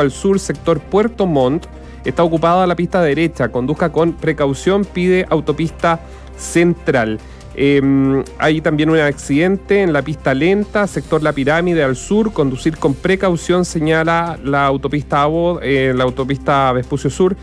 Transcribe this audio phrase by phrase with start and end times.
[0.00, 1.66] Al sur, sector Puerto Montt.
[2.04, 3.50] Está ocupada la pista derecha.
[3.50, 6.00] Conduzca con precaución, pide autopista
[6.36, 7.18] central.
[7.60, 12.32] Eh, hay también un accidente en la pista lenta, sector La Pirámide al sur.
[12.32, 17.36] Conducir con precaución, señala la autopista ABO, eh, la autopista Vespucio Sur.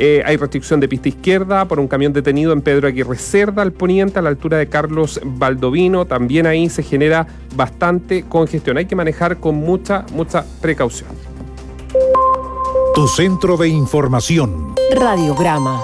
[0.00, 3.72] Eh, hay restricción de pista izquierda por un camión detenido en Pedro Aguirre Cerda, al
[3.72, 6.06] poniente, a la altura de Carlos Baldovino.
[6.06, 8.78] También ahí se genera bastante congestión.
[8.78, 11.10] Hay que manejar con mucha, mucha precaución.
[12.94, 14.74] Tu centro de información.
[14.94, 15.82] Radiograma.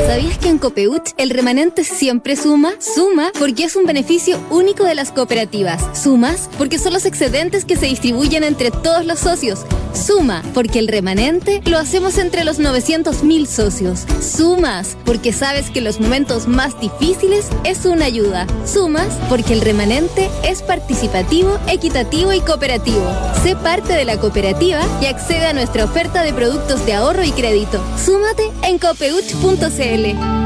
[0.07, 2.73] ¿Sabías que en Copeuch el remanente siempre suma?
[2.79, 6.01] Suma porque es un beneficio único de las cooperativas.
[6.01, 9.65] Sumas porque son los excedentes que se distribuyen entre todos los socios.
[9.95, 14.05] Suma porque el remanente lo hacemos entre los 900.000 socios.
[14.21, 18.45] Sumas porque sabes que los momentos más difíciles es una ayuda.
[18.65, 23.05] Sumas porque el remanente es participativo, equitativo y cooperativo.
[23.43, 27.31] Sé parte de la cooperativa y accede a nuestra oferta de productos de ahorro y
[27.31, 27.83] crédito.
[28.03, 30.45] Súmate en copeuch.cl.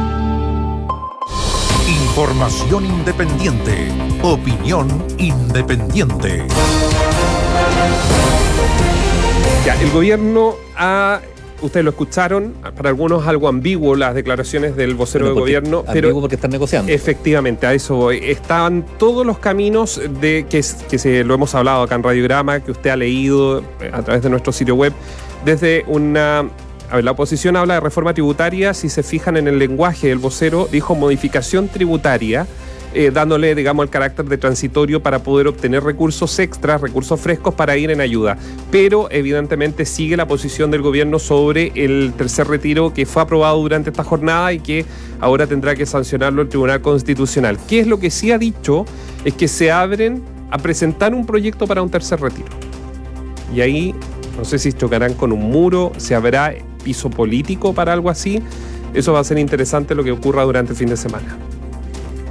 [1.90, 3.88] Información independiente.
[4.22, 6.46] Opinión independiente.
[9.66, 11.22] Ya, el gobierno ha.
[11.62, 16.22] Ustedes lo escucharon, para algunos algo ambiguo las declaraciones del vocero de gobierno, ambiguo pero
[16.22, 16.90] porque están negociando.
[16.90, 18.22] efectivamente a eso voy.
[18.24, 22.72] Estaban todos los caminos de que, que se, lo hemos hablado acá en Radiograma, que
[22.72, 24.94] usted ha leído eh, a través de nuestro sitio web,
[25.44, 26.50] desde una.
[26.90, 30.18] A ver, la oposición habla de reforma tributaria, si se fijan en el lenguaje del
[30.18, 32.48] vocero, dijo modificación tributaria,
[32.94, 37.78] eh, dándole, digamos, el carácter de transitorio para poder obtener recursos extras, recursos frescos para
[37.78, 38.38] ir en ayuda.
[38.72, 43.92] Pero evidentemente sigue la posición del gobierno sobre el tercer retiro que fue aprobado durante
[43.92, 44.86] esta jornada y que
[45.20, 47.60] ahora tendrá que sancionarlo el Tribunal Constitucional.
[47.68, 48.86] ¿Qué es lo que sí ha dicho?
[49.24, 52.50] Es que se abren a presentar un proyecto para un tercer retiro.
[53.54, 53.96] Y ahí
[54.40, 56.54] no sé si chocarán con un muro, se habrá
[56.84, 58.42] piso político para algo así.
[58.94, 61.38] Eso va a ser interesante lo que ocurra durante el fin de semana.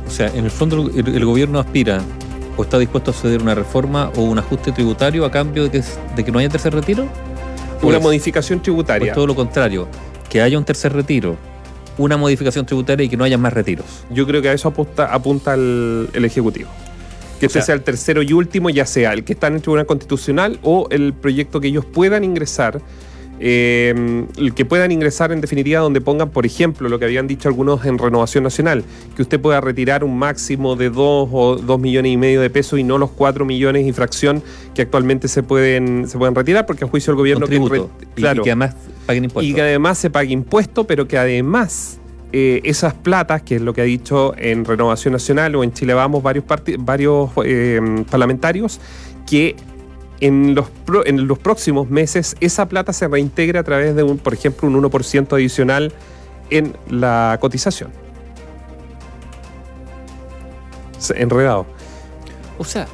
[0.09, 2.01] O sea, en el fondo el, el gobierno aspira
[2.57, 5.83] o está dispuesto a ceder una reforma o un ajuste tributario a cambio de que,
[6.17, 7.03] de que no haya tercer retiro.
[7.05, 9.07] Una Pues- modificación tributaria.
[9.09, 9.87] Pues todo lo contrario,
[10.29, 11.37] que haya un tercer retiro,
[11.99, 13.87] una modificación tributaria y que no haya más retiros.
[14.11, 16.69] Yo creo que a eso apunta, apunta el, el Ejecutivo.
[17.39, 19.63] Que este sea- sea el tercero y último, ya sea el que está en el
[19.63, 22.81] Tribunal Constitucional o el proyecto que ellos puedan ingresar.
[23.41, 27.49] Eh, el que puedan ingresar en definitiva donde pongan, por ejemplo, lo que habían dicho
[27.49, 28.85] algunos en Renovación Nacional,
[29.15, 32.79] que usted pueda retirar un máximo de dos o dos millones y medio de pesos
[32.79, 34.43] y no los cuatro millones y fracción
[34.75, 37.59] que actualmente se pueden, se pueden retirar, porque a juicio del gobierno que
[38.15, 38.75] claro, y, que además
[39.07, 39.51] paguen impuestos.
[39.51, 41.99] y que además se pague impuesto, pero que además
[42.33, 45.95] eh, esas platas, que es lo que ha dicho en Renovación Nacional o en Chile
[45.95, 46.45] Vamos varios,
[46.81, 48.81] varios eh, parlamentarios,
[49.27, 49.57] que
[50.21, 54.19] en los, pro- en los próximos meses esa plata se reintegra a través de, un,
[54.19, 55.93] por ejemplo, un 1% adicional
[56.51, 57.91] en la cotización.
[61.15, 61.67] Enredado.
[62.59, 62.87] O sea,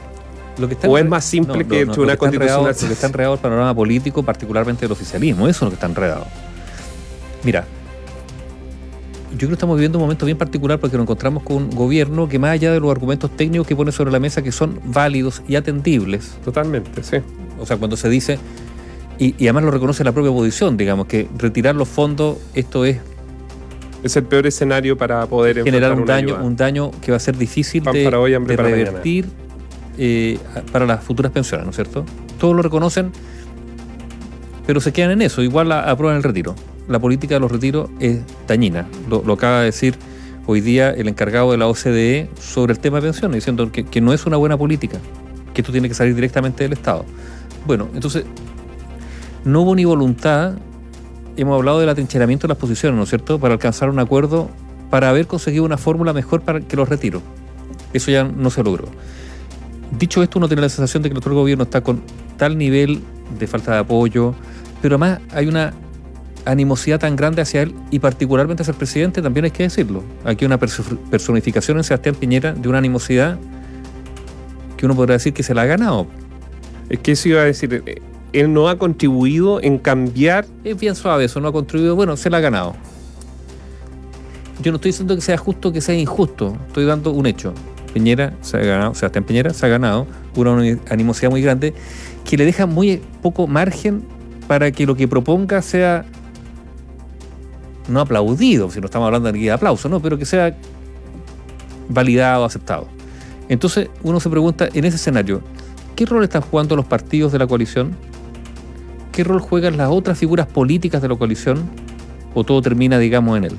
[0.59, 2.75] lo que está O es más simple que el Tribunal que está enredado- Constitucional.
[2.83, 5.87] Lo que está enredado el panorama político, particularmente del oficialismo, eso es lo que está
[5.87, 6.27] enredado.
[7.43, 7.65] Mira,
[9.47, 12.39] creo que estamos viviendo un momento bien particular porque nos encontramos con un gobierno que
[12.39, 15.57] más allá de los argumentos técnicos que pone sobre la mesa que son válidos y
[15.57, 17.19] atendibles, Totalmente, sí.
[17.61, 18.39] o sea, cuando se dice,
[19.19, 22.99] y, y además lo reconoce la propia oposición, digamos, que retirar los fondos, esto es
[24.03, 26.43] Es el peor escenario para poder generar un daño, ayuda.
[26.47, 28.91] un daño que va a ser difícil Pan de, para hoy, hambre de para mañana.
[28.91, 29.27] revertir
[29.97, 30.39] eh,
[30.73, 32.05] para las futuras pensiones, ¿no es cierto?
[32.39, 33.13] Todos lo reconocen,
[34.67, 36.55] pero se quedan en eso, igual aprueban el retiro.
[36.89, 39.97] La política de los retiros es dañina, lo, acaba de decir
[40.47, 44.01] hoy día el encargado de la OCDE sobre el tema de pensiones, diciendo que, que
[44.01, 44.99] no es una buena política,
[45.55, 47.05] que esto tiene que salir directamente del Estado.
[47.67, 48.25] Bueno, entonces,
[49.45, 50.55] no hubo ni voluntad,
[51.37, 54.51] hemos hablado del atrincheramiento de las posiciones, ¿no es cierto?, para alcanzar un acuerdo,
[54.91, 57.23] para haber conseguido una fórmula mejor para que los retiros.
[57.93, 58.85] Eso ya no se logró.
[59.99, 62.03] Dicho esto, uno tiene la sensación de que actual gobierno está con
[62.37, 63.01] tal nivel
[63.39, 64.35] de falta de apoyo,
[64.83, 65.73] pero además hay una
[66.45, 70.03] animosidad tan grande hacia él y particularmente hacia el presidente, también hay que decirlo.
[70.25, 73.39] Aquí hay una perso- personificación en Sebastián Piñera de una animosidad
[74.77, 76.07] que uno podrá decir que se la ha ganado.
[76.91, 77.83] Es que eso iba a decir,
[78.33, 82.29] él no ha contribuido en cambiar Es bien suave, eso no ha contribuido, bueno, se
[82.29, 82.75] la ha ganado.
[84.63, 87.53] Yo no estoy diciendo que sea justo o que sea injusto, estoy dando un hecho.
[87.93, 90.07] Piñera se ha ganado, Sebastián Piñera se ha ganado
[90.37, 91.75] una animosidad muy grande
[92.25, 94.03] que le deja muy poco margen
[94.49, 96.05] para que lo que proponga sea
[97.89, 100.57] no aplaudido, si no estamos hablando de aplauso, no, pero que sea
[101.89, 102.89] validado, aceptado.
[103.49, 105.43] Entonces uno se pregunta en ese escenario,
[105.95, 107.97] ¿qué rol están jugando los partidos de la coalición?
[109.13, 111.63] ¿Qué rol juegan las otras figuras políticas de la coalición?
[112.35, 113.57] ¿O todo termina, digamos, en él?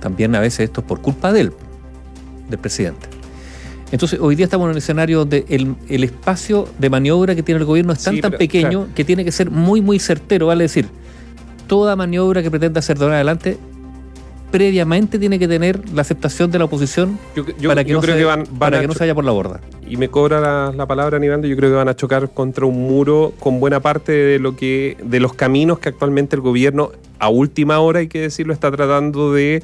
[0.00, 1.52] También a veces esto es por culpa de él,
[2.48, 3.08] del presidente.
[3.90, 7.60] Entonces, hoy día estamos en un escenario donde el, el espacio de maniobra que tiene
[7.60, 8.88] el gobierno es tan, Sí, tan pero, pequeño claro.
[8.94, 10.46] que tiene que ser muy, muy certero.
[10.46, 10.88] Vale decir,
[11.66, 13.58] toda maniobra que pretenda hacer de ahora adelante,
[14.50, 18.02] previamente tiene que tener la aceptación de la oposición Yo, yo- para que, yo no,
[18.02, 19.60] creo se, que van, van para a que no cho- se vaya por la borda.
[19.88, 22.86] y me cobra la, la palabra Aníbal, yo creo que van a chocar contra un
[22.86, 27.30] muro con buena parte de lo que de los caminos que actualmente el gobierno a
[27.30, 29.62] última hora hay que decirlo está tratando de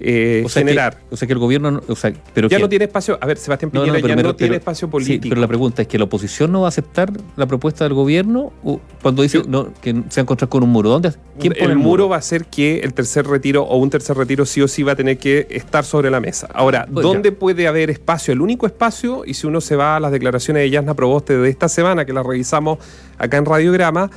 [0.00, 0.98] eh, O sea, que, generar.
[1.10, 3.36] o sea que el gobierno, no- o sea, pero ya no tiene espacio, a ver,
[3.36, 5.28] Sebastián No, no, Piñera ya me- no tiene espacio Sí, político.
[5.30, 8.52] pero la pregunta es que la oposición no va a aceptar la propuesta del gobierno
[9.02, 10.90] cuando dice Yo- que se va a encontrar con un muro.
[10.90, 11.12] ¿Dónde?
[11.40, 14.44] ¿Quién pone el muro va a ser que el tercer retiro o un tercer retiro
[14.46, 16.48] sí o sí va a tener que estar sobre la mesa.
[16.52, 16.86] Ahora.
[16.88, 18.32] ¿dónde puede haber espacio?
[18.32, 21.48] El único espacio, y si uno se va a las declaraciones de Yasna Proboste de
[21.50, 22.78] esta semana, que las revisamos
[23.18, 24.10] acá en Radiograma,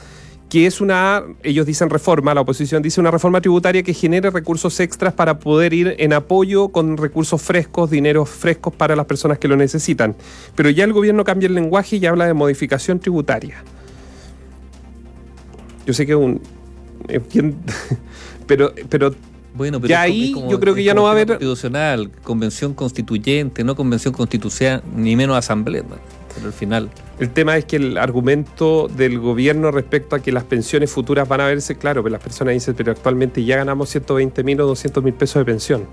[0.51, 4.77] que es una, ellos dicen reforma, la oposición dice una reforma tributaria que genere recursos
[4.81, 9.47] extras para poder ir en apoyo con recursos frescos, dineros frescos para las personas que
[9.47, 10.13] lo necesitan.
[10.53, 13.63] Pero ya el gobierno cambia el lenguaje y habla de modificación tributaria.
[15.85, 16.41] Yo sé que es un...
[18.45, 19.15] pero, pero
[19.55, 22.73] Bueno, pero Ya ahí como- yo creo que ya no va a haber- constitucional, convención
[22.73, 25.83] constituyente, no convención constitucional, ni menos asamblea.
[25.83, 25.95] ¿no?
[26.35, 26.89] Pero al final,
[27.19, 31.41] el tema es que el argumento del gobierno respecto a que las pensiones futuras van
[31.41, 35.03] a verse, claro, pero las personas dicen, pero actualmente ya ganamos 120 mil o 200
[35.03, 35.85] mil pesos de pensión.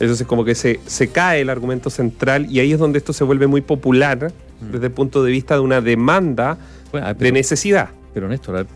[0.00, 3.24] Entonces como que se, se cae el argumento central y ahí es donde esto se
[3.24, 6.58] vuelve muy popular desde el punto de vista de una demanda
[6.90, 7.90] bueno, ah, de necesidad.
[8.12, 8.66] pero Néstor,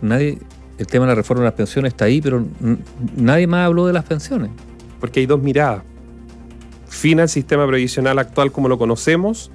[0.00, 0.38] nadie,
[0.78, 2.44] el tema de la reforma de las pensiones está ahí, pero
[3.16, 4.50] nadie más habló de las pensiones.
[5.00, 5.82] porque hay dos miradas.
[6.88, 9.50] Fin al sistema previsional actual como lo conocemos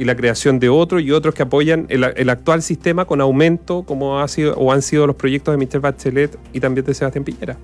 [0.00, 4.18] y la creación de otro y otros que apoyan el, actual sistema con aumento como
[4.18, 7.58] ha sido o han sido los proyectos de Michelle Bachelet y también de Sebastián Piñera.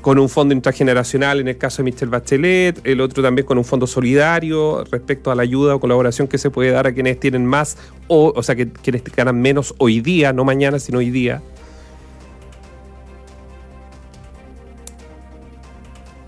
[0.00, 3.64] Con un fondo intrageneracional en el caso de Michelle Bachelet, el otro también con un
[3.64, 7.44] fondo solidario respecto a la ayuda o colaboración que se puede dar a quienes tienen
[7.44, 11.42] más o, o sea, que quienes ganan menos hoy día, no mañana, sino hoy día.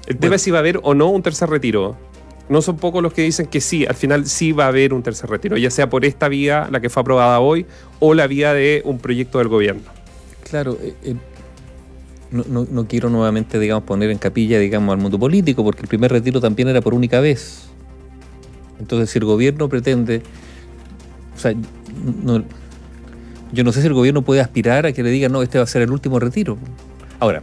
[0.09, 2.10] El tema si va a haber o no un tercer retiro.
[2.51, 5.03] No son pocos los que dicen que sí, al final sí va a haber un
[5.05, 7.65] tercer retiro, ya sea por esta vía, la que fue aprobada hoy,
[8.01, 9.83] o la vía de un proyecto del gobierno.
[10.51, 11.15] Claro, eh, eh,
[12.33, 16.11] no, no- quiero nuevamente, digamos, poner en capilla, digamos, al mundo político, porque el primer
[16.11, 17.67] retiro también era por única vez.
[18.81, 20.23] Entonces, si el gobierno pretende,
[21.37, 21.55] o sea,
[22.25, 22.43] no-
[23.53, 25.65] yo no sé si el gobierno puede aspirar a que le digan, no, este va
[25.65, 26.59] a ser el último retiro.
[27.21, 27.43] Ahora,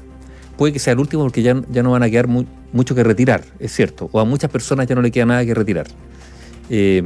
[0.57, 2.44] puede que sea el último porque ya, ya no van a quedar mu-
[2.74, 5.54] mucho que retirar, es cierto, o a muchas personas ya no le queda nada que
[5.54, 5.88] retirar.
[6.69, 7.04] Eh,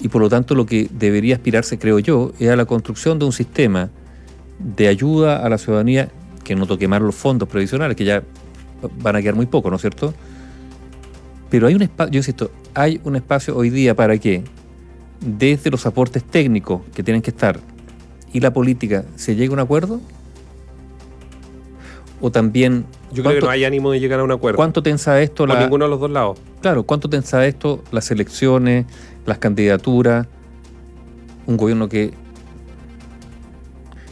[0.00, 3.24] y por lo tanto, lo que debería aspirarse, creo yo, es a la construcción de
[3.24, 3.90] un sistema
[4.58, 6.10] de ayuda a la ciudadanía
[6.44, 8.22] que no toque más los fondos previsionales, que ya
[9.00, 10.12] van a quedar muy poco, ¿no es cierto?
[11.50, 14.42] Pero hay un espacio, yo insisto, hay un espacio hoy día para que
[15.20, 17.60] desde los aportes técnicos que tienen que estar
[18.32, 20.00] y la política se llegue a un acuerdo
[22.20, 24.56] o también Yo creo que ¿cuánto, no hay ánimo de llegar a un acuerdo.
[24.56, 26.38] cuánto tensa esto Por la, ninguno de los dos lados.
[26.60, 28.86] Claro, ¿cuánto tensa esto las elecciones,
[29.26, 30.26] las candidaturas?
[31.46, 32.12] Un gobierno que,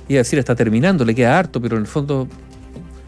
[0.08, 2.28] iba a decir, está terminando, le queda harto, pero en el fondo,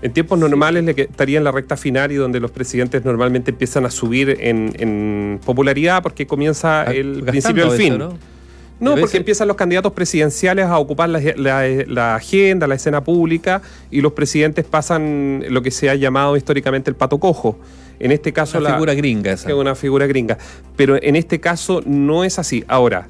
[0.01, 3.85] En tiempos normales le estaría en la recta final y donde los presidentes normalmente empiezan
[3.85, 7.99] a subir en, en popularidad porque comienza el gastando principio a del veces, fin.
[7.99, 8.33] ¿no?
[8.83, 13.63] No, porque empiezan los candidatos presidenciales a ocupar la, la- la agenda, la escena pública,
[13.91, 17.59] y los presidentes pasan lo que se ha llamado históricamente el pato cojo.
[18.01, 19.55] En este caso, Una la, figura gringa esa.
[19.55, 20.37] una figura gringa.
[20.77, 22.65] Pero en este caso no es así.
[22.67, 23.07] Ahora,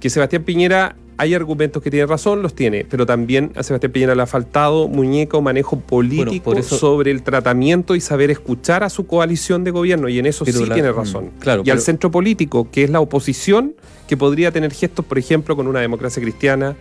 [0.00, 4.14] que Sebastián Piñera hay argumentos que tiene razón, los tiene, pero también a Sebastián Piñera
[4.14, 8.88] le ha faltado muñeco, manejo político por eso- sobre el tratamiento y saber escuchar a
[8.88, 11.30] su coalición de gobierno, y en eso Pero sí la- tiene mm, razón.
[11.40, 13.74] claro, y al centro político, que es la oposición,
[14.06, 16.76] que podría tener gestos, por ejemplo, con una democracia cristiana,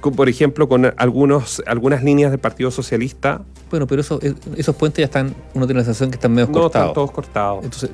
[0.00, 4.76] con, por ejemplo, con algunos, algunas líneas del Partido Socialista, Bueno, pero eso, es- esos
[4.76, 6.86] puentes ya están, uno tiene la sensación que están medio no cortados.
[6.88, 7.64] están todos cortados.
[7.64, 7.90] Entonces,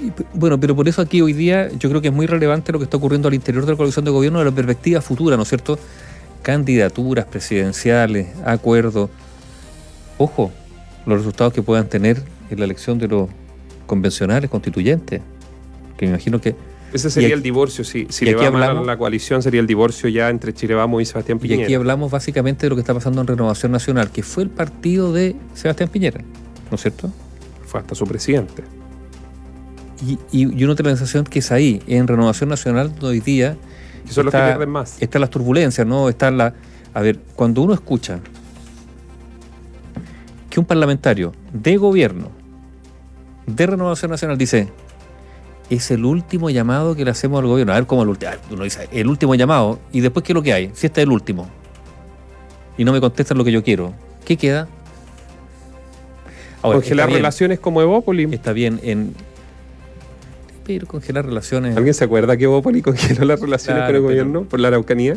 [0.00, 2.78] y bueno, pero por eso aquí hoy día yo creo que es muy relevante lo
[2.78, 5.42] que está ocurriendo al interior de la coalición de gobierno de la perspectiva futura, ¿no
[5.44, 5.78] es cierto?
[6.42, 9.08] Candidaturas presidenciales, acuerdos.
[10.18, 10.52] Ojo,
[11.06, 13.28] los resultados que puedan tener en la elección de los
[13.86, 15.20] convencionales constituyentes.
[15.96, 16.54] Que me imagino que.
[16.92, 18.96] Ese sería aquí- el divorcio, si, si y le aquí va mal a hablamos- la
[18.96, 21.64] coalición, sería el divorcio ya entre Chile Vamos y Sebastián Y Piñera.
[21.64, 25.12] aquí hablamos básicamente de lo que está pasando en Renovación Nacional, que fue el partido
[25.12, 26.20] de Sebastián Piñera,
[26.70, 27.10] ¿no es cierto?
[27.66, 28.62] Fue hasta su presidente.
[30.04, 33.56] Y, y, la sensación que es ahí, en Renovación Nacional, hoy día
[34.06, 35.00] Que son los que está- pierden más.
[35.00, 36.08] están las turbulencias, ¿no?
[36.08, 36.54] Está la.
[36.92, 38.20] A ver, cuando uno escucha
[40.50, 42.30] que un parlamentario de gobierno
[43.46, 44.68] de Renovación Nacional dice
[45.70, 47.72] es el último llamado que le hacemos al gobierno.
[47.72, 48.32] A ver cómo el último.
[48.50, 49.80] Uno dice, el último llamado.
[49.92, 50.70] ¿Y después qué es lo que hay?
[50.74, 51.48] Si este es el último.
[52.76, 53.94] Y no me contestan lo que yo quiero.
[54.24, 54.68] ¿Qué queda?
[56.62, 58.24] Ahora, Congelar está relaciones como Evópoli.
[58.34, 59.14] Está bien en.
[60.64, 61.76] Pero congelar relaciones.
[61.76, 64.68] ¿Alguien se acuerda que Evópoli congeló las relaciones Claro, con el pero- gobierno por la
[64.68, 65.16] Araucanía?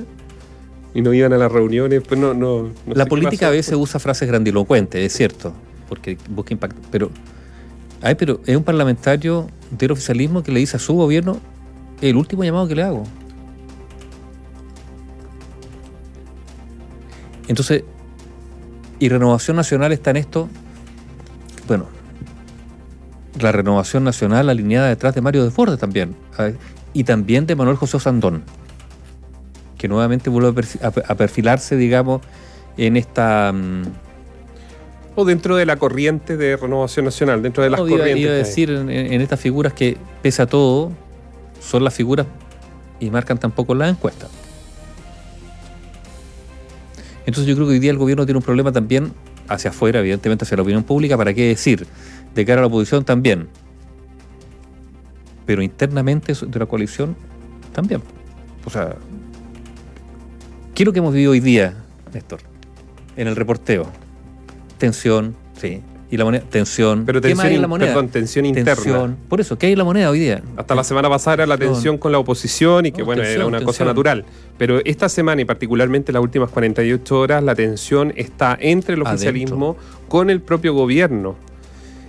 [0.94, 4.28] Y no iban a las reuniones, pues no, no, la política a veces usa frases
[4.28, 5.54] grandilocuentes, es cierto,
[5.88, 6.82] porque busca impacto.
[6.92, 7.12] Pero,
[8.02, 11.40] ay, pero es un parlamentario del oficialismo que le dice a su gobierno
[12.02, 13.04] el último llamado que le hago.
[17.48, 17.84] Entonces,
[19.00, 20.50] y Renovación Nacional está en esto.
[21.68, 21.86] Bueno,
[23.42, 26.16] la Renovación Nacional alineada detrás de Mario Desbordes también.
[26.94, 28.44] Y también de Manuel José Osandón
[29.78, 32.22] que nuevamente vuelve a perfi- a, a perfilarse, digamos,
[32.78, 33.52] en esta...
[33.54, 33.84] mm,
[35.16, 38.18] O dentro de la corriente de Renovación Nacional, dentro de las no, corrientes.
[38.18, 40.92] iba a decir en, en estas figuras que, pese a todo,
[41.62, 42.26] son las figuras
[43.00, 44.32] y marcan tampoco las encuestas.
[47.28, 49.12] Entonces yo creo que hoy día el gobierno tiene un problema también
[49.48, 51.86] hacia afuera, evidentemente hacia la opinión pública, para qué decir,
[52.36, 53.48] de cara a la oposición también.
[55.46, 57.16] Pero internamente de la coalición
[57.74, 58.02] también.
[58.66, 58.96] O sea,
[60.74, 61.74] ¿qué es lo que hemos vivido hoy día,
[62.14, 62.40] Néstor?
[63.16, 63.88] En el reporteo.
[64.78, 65.82] Tensión, sí.
[66.10, 67.04] Y la moneda, tensión.
[67.06, 67.90] Pero ¿Qué más tensión, hay en la moneda?
[67.90, 68.76] perdón, tensión interna.
[68.76, 69.18] Tensión.
[69.28, 70.42] Por eso, ¿qué hay en la moneda hoy día?
[70.56, 73.32] Hasta la semana pasada era la tensión con la oposición y que No, bueno, era
[73.32, 73.88] tensión, una cosa tensión.
[73.90, 74.26] natural.
[74.58, 79.16] Pero esta semana y particularmente las últimas 48 horas, la tensión está entre el Adentro.
[79.16, 81.36] oficialismo con el propio gobierno.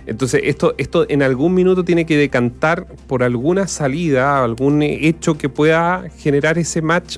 [0.09, 5.49] Entonces, esto, esto en algún minuto tiene que decantar por alguna salida, algún hecho que
[5.49, 7.17] pueda generar ese match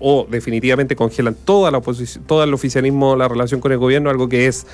[0.00, 4.28] o definitivamente congelan toda la oposición, todo el oficialismo, la relación con el gobierno, algo
[4.28, 4.66] que es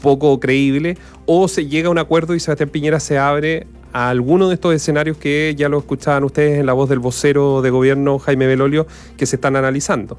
[0.00, 4.48] poco creíble, o se llega a un acuerdo y Sebastián Piñera se abre a alguno
[4.48, 8.18] de estos escenarios que ya lo escuchaban ustedes en la voz del vocero de gobierno
[8.18, 10.18] Jaime Belolio que se están analizando.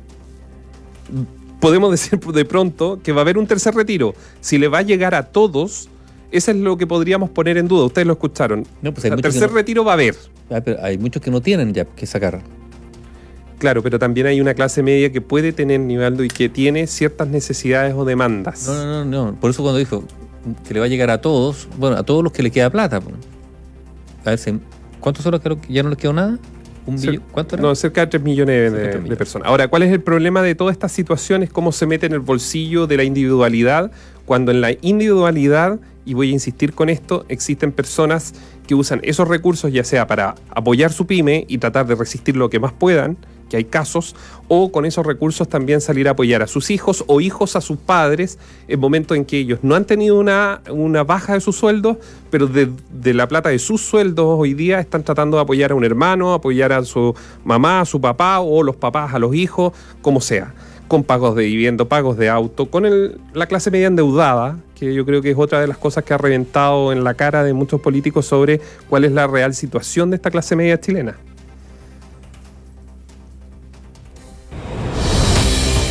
[1.60, 4.13] Podemos decir de pronto que va a haber un tercer retiro.
[4.39, 5.89] Si le va a llegar a todos,
[6.33, 7.85] eso es lo que podríamos poner en duda.
[7.85, 8.65] Ustedes lo escucharon.
[8.81, 10.15] No, pues muchos que tercer no- retiro va a haber.
[10.49, 12.41] Ah, pero hay muchos que no tienen ya que sacar.
[13.59, 17.29] Claro, pero también hay una clase media que puede tener Nivaldo y que tiene ciertas
[17.29, 18.67] necesidades o demandas.
[18.67, 19.39] No, no, no, no.
[19.39, 20.03] Por eso cuando dijo
[20.67, 22.99] que le va a llegar a todos, bueno, a todos los que le queda plata.
[22.99, 23.11] po.
[24.25, 24.39] A ver,
[24.99, 26.37] ¿cuántos son los que ya no les quedó nada?
[26.85, 27.21] ¿Un Cer-?
[27.31, 27.61] ¿Cuánto era?
[27.61, 29.47] No, cerca de 3 millones de personas.
[29.47, 31.49] Ahora, ¿cuál es el problema de todas estas situaciones?
[31.49, 33.91] ¿Cómo se mete en el bolsillo de la individualidad?
[34.25, 38.33] Cuando en la individualidad, y voy a insistir con esto, existen personas
[38.67, 42.50] que usan esos recursos ya sea para apoyar su pyme y tratar de resistir lo
[42.50, 43.17] que más puedan,
[43.50, 44.15] que hay casos,
[44.48, 47.77] o con esos recursos también salir a apoyar a sus hijos o hijos a sus
[47.77, 51.98] padres en momentos en que ellos no han tenido una, una baja de sus sueldos,
[52.31, 55.75] pero de, de la plata de sus sueldos hoy día están tratando de apoyar a
[55.75, 59.74] un hermano, apoyar a su mamá, a su papá o los papás a los hijos,
[60.01, 60.53] como sea.
[60.88, 65.05] Con pagos de vivienda, pagos de auto, con el- la clase media endeudada, que yo
[65.05, 67.81] creo que es otra de las cosas que ha reventado en la cara de muchos
[67.81, 71.15] políticos sobre cuál es la real situación de esta clase media chilena.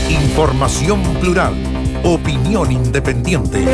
[0.08, 1.54] Información plural.
[2.04, 3.64] Opinión independiente.